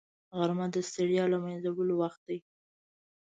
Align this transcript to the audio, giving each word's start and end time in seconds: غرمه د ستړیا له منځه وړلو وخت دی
غرمه 0.37 0.65
د 0.73 0.77
ستړیا 0.89 1.23
له 1.33 1.37
منځه 1.43 1.69
وړلو 1.71 1.95
وخت 2.01 2.21
دی 2.29 2.39